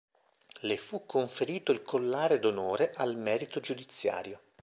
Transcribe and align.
Le 0.63 0.77
fu 0.77 1.05
conferito 1.05 1.71
il 1.71 1.83
Collare 1.83 2.39
d'Onore 2.39 2.91
al 2.95 3.15
merito 3.17 3.59
giudiziario. 3.59 4.39